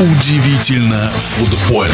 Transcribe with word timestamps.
Удивительно 0.00 1.10
футбольно. 1.16 1.92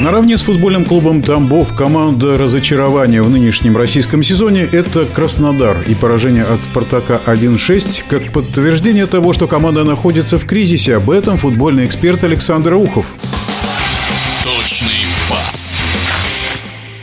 Наравне 0.00 0.36
с 0.36 0.40
футбольным 0.40 0.84
клубом 0.84 1.22
«Тамбов» 1.22 1.72
команда 1.72 2.36
разочарования 2.36 3.22
в 3.22 3.30
нынешнем 3.30 3.76
российском 3.76 4.24
сезоне– 4.24 4.62
это 4.72 5.06
«Краснодар». 5.06 5.82
И 5.82 5.94
поражение 5.94 6.42
от 6.42 6.60
«Спартака» 6.60 7.20
1-6 7.26 8.02
как 8.08 8.32
подтверждение 8.32 9.06
того, 9.06 9.32
что 9.34 9.46
команда 9.46 9.84
находится 9.84 10.36
в 10.36 10.46
кризисе. 10.46 10.96
Об 10.96 11.10
этом 11.10 11.36
футбольный 11.36 11.86
эксперт 11.86 12.24
Александр 12.24 12.74
Ухов. 12.74 13.06
Точный 14.42 15.06
пас. 15.30 15.78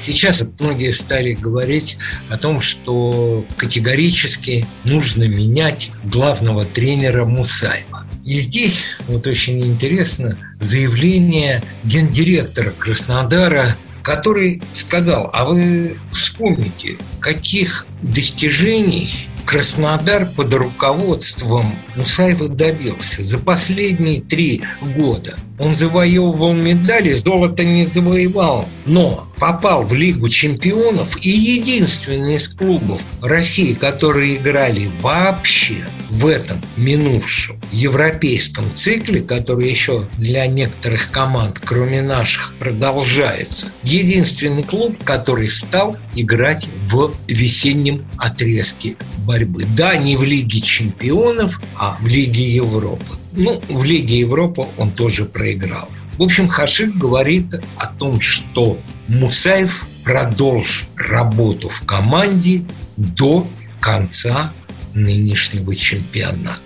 Сейчас 0.02 0.44
многие 0.60 0.92
стали 0.92 1.32
говорить 1.32 1.98
о 2.30 2.38
том, 2.38 2.60
что 2.60 3.46
категорически 3.56 4.68
нужно 4.84 5.30
менять 5.30 5.92
главного 6.04 6.66
тренера 6.66 7.24
Мусаева. 7.24 8.05
И 8.26 8.40
здесь 8.40 8.86
вот 9.08 9.28
очень 9.28 9.64
интересно 9.64 10.36
заявление 10.60 11.64
гендиректора 11.84 12.72
Краснодара, 12.72 13.78
который 14.02 14.64
сказал, 14.74 15.30
а 15.32 15.46
вы 15.46 15.98
вспомните, 16.12 16.98
каких 17.20 17.86
достижений 18.02 19.30
Краснодар 19.46 20.26
под 20.26 20.52
руководством 20.56 21.66
Мусаева 21.96 22.48
добился 22.48 23.22
за 23.22 23.38
последние 23.38 24.22
три 24.22 24.64
года. 24.98 25.38
Он 25.60 25.76
завоевывал 25.76 26.54
медали, 26.54 27.14
золото 27.14 27.64
не 27.64 27.86
завоевал, 27.86 28.68
но 28.88 29.28
попал 29.40 29.84
в 29.84 29.94
Лигу 29.94 30.30
чемпионов 30.30 31.24
и 31.24 31.30
единственный 31.30 32.38
из 32.38 32.50
клубов 32.50 33.02
России, 33.22 33.76
которые 33.76 34.38
играли 34.38 34.90
вообще 35.00 35.86
в 36.16 36.28
этом 36.28 36.58
минувшем 36.78 37.60
европейском 37.74 38.64
цикле, 38.74 39.20
который 39.20 39.70
еще 39.70 40.08
для 40.18 40.48
некоторых 40.48 41.12
команд, 41.12 41.62
кроме 41.64 42.02
наших, 42.02 42.54
продолжается. 42.58 43.68
Единственный 43.84 44.64
клуб, 44.64 44.96
который 45.04 45.50
стал 45.50 45.98
играть 46.16 46.68
в 46.88 47.12
весеннем 47.28 48.06
отрезке 48.18 48.96
борьбы. 49.26 49.66
Да, 49.76 49.98
не 49.98 50.16
в 50.16 50.24
Лиге 50.24 50.62
чемпионов, 50.62 51.62
а 51.78 51.98
в 52.00 52.08
Лиге 52.08 52.44
Европы. 52.46 53.06
Ну, 53.34 53.62
в 53.68 53.84
Лиге 53.84 54.20
Европы 54.20 54.68
он 54.78 54.92
тоже 54.92 55.26
проиграл. 55.26 55.90
В 56.18 56.24
общем, 56.24 56.48
Хашик 56.48 56.96
говорит 56.96 57.56
о 57.76 57.88
том, 57.88 58.22
что 58.22 58.80
Мусаев 59.10 59.86
продолжит 60.06 60.88
работу 60.96 61.68
в 61.68 61.86
команде 61.86 62.64
до 62.96 63.46
конца 63.82 64.54
нынешнего 64.96 65.76
чемпионата. 65.76 66.62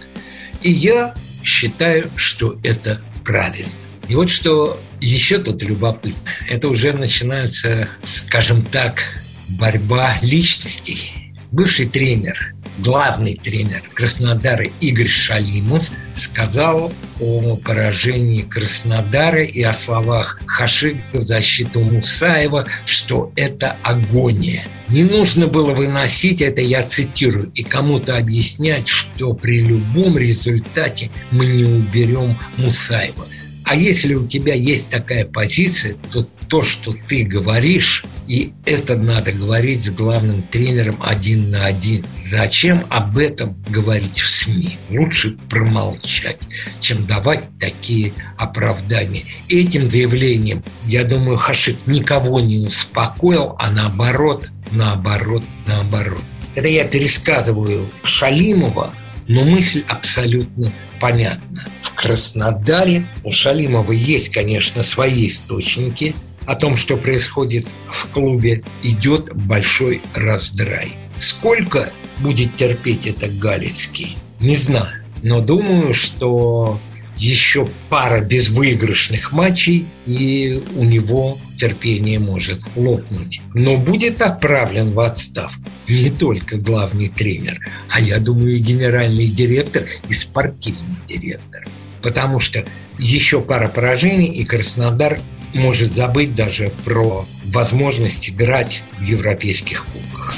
И 0.62 0.72
я 0.72 1.14
считаю, 1.44 2.10
что 2.16 2.58
это 2.64 3.02
правильно. 3.26 3.72
И 4.08 4.16
вот 4.16 4.30
что 4.30 4.80
еще 5.02 5.38
тут 5.40 5.62
любопытно. 5.64 6.30
Это 6.50 6.70
уже 6.70 6.94
начинается, 6.94 7.90
скажем 8.04 8.62
так, 8.62 9.04
борьба 9.50 10.18
личностей. 10.22 11.34
Бывший 11.52 11.86
тренер 11.86 12.54
главный 12.84 13.36
тренер 13.36 13.82
Краснодара 13.94 14.66
Игорь 14.80 15.08
Шалимов 15.08 15.92
сказал 16.16 16.92
о 17.20 17.56
поражении 17.58 18.42
Краснодара 18.42 19.44
и 19.44 19.62
о 19.62 19.74
словах 19.74 20.40
Хашига 20.46 21.02
в 21.14 21.22
защиту 21.22 21.82
Мусаева, 21.82 22.68
что 22.86 23.32
это 23.36 23.76
агония. 23.84 24.64
Не 24.90 25.04
нужно 25.04 25.48
было 25.48 25.72
выносить 25.72 26.42
это, 26.42 26.62
я 26.62 26.84
цитирую, 26.84 27.52
и 27.54 27.64
кому-то 27.64 28.18
объяснять, 28.18 28.88
что 28.88 29.34
при 29.34 29.60
любом 29.60 30.18
результате 30.18 31.12
мы 31.32 31.46
не 31.46 31.64
уберем 31.64 32.38
Мусаева. 32.58 33.26
А 33.66 33.76
если 33.76 34.16
у 34.16 34.26
тебя 34.26 34.56
есть 34.56 34.90
такая 34.90 35.26
позиция, 35.26 35.96
то 36.12 36.28
то, 36.48 36.64
что 36.64 36.96
ты 37.08 37.24
говоришь, 37.24 38.04
и 38.30 38.54
это 38.64 38.96
надо 38.96 39.32
говорить 39.32 39.84
с 39.84 39.90
главным 39.90 40.44
тренером 40.44 41.00
один 41.02 41.50
на 41.50 41.66
один. 41.66 42.06
Зачем 42.30 42.86
об 42.90 43.18
этом 43.18 43.58
говорить 43.68 44.20
в 44.20 44.30
СМИ? 44.30 44.78
Лучше 44.92 45.36
промолчать, 45.50 46.38
чем 46.80 47.08
давать 47.08 47.44
такие 47.60 48.14
оправдания. 48.38 49.24
Этим 49.50 49.90
заявлением, 49.90 50.64
я 50.86 51.04
думаю, 51.06 51.38
Хашик 51.38 51.88
никого 51.88 52.40
не 52.40 52.68
успокоил, 52.68 53.56
а 53.58 53.72
наоборот, 53.72 54.48
наоборот, 54.72 55.44
наоборот. 55.66 56.24
Это 56.54 56.68
я 56.68 56.86
пересказываю 56.86 57.90
Шалимова, 58.04 58.94
но 59.28 59.44
мысль 59.44 59.84
абсолютно 59.88 60.72
понятна. 61.00 61.64
В 61.82 61.96
Краснодаре 61.96 63.08
у 63.24 63.32
Шалимова 63.32 63.92
есть, 63.92 64.30
конечно, 64.30 64.84
свои 64.84 65.30
источники– 65.30 66.14
о 66.50 66.56
том, 66.56 66.78
что 66.78 66.98
происходит 66.98 67.68
в 67.92 67.99
клубе, 68.14 68.64
идет 68.84 69.34
большой 69.36 70.02
раздрай. 70.14 70.94
Сколько 71.20 71.92
будет 72.20 72.56
терпеть 72.56 73.08
это 73.08 73.28
Галицкий, 73.28 74.18
не 74.40 74.56
знаю. 74.56 75.04
Но 75.22 75.42
думаю, 75.42 75.94
что 75.94 76.80
еще 77.18 77.68
пара 77.90 78.22
безвыигрышных 78.22 79.34
матчей, 79.34 79.86
и 80.06 80.64
у 80.76 80.86
него 80.86 81.38
терпение 81.58 82.18
может 82.20 82.62
лопнуть. 82.76 83.42
Но 83.54 83.78
будет 83.78 84.22
отправлен 84.22 84.94
в 84.94 85.00
отставку 85.02 85.70
не 85.90 86.10
только 86.10 86.58
главный 86.58 87.10
тренер, 87.10 87.60
а 87.90 88.00
я 88.00 88.20
думаю 88.20 88.56
и 88.56 88.60
генеральный 88.60 89.28
директор, 89.28 89.86
и 90.08 90.14
спортивный 90.14 90.98
директор. 91.08 91.68
Потому 92.02 92.40
что 92.40 92.64
еще 92.98 93.42
пара 93.42 93.68
поражений, 93.68 94.28
и 94.28 94.46
Краснодар 94.46 95.20
может 95.54 95.94
забыть 95.94 96.36
даже 96.36 96.72
про 96.86 97.26
возможность 97.46 98.30
играть 98.30 98.84
в 98.98 99.04
европейских 99.04 99.86
кубках. 99.86 100.36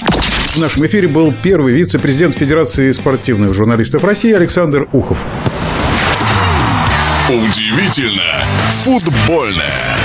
В 0.54 0.58
нашем 0.58 0.86
эфире 0.86 1.08
был 1.08 1.34
первый 1.44 1.74
вице-президент 1.74 2.36
Федерации 2.36 2.92
спортивных 2.92 3.54
журналистов 3.54 4.04
России 4.04 4.34
Александр 4.34 4.88
Ухов. 4.92 5.26
Удивительно 7.30 8.44
футбольное. 8.84 9.96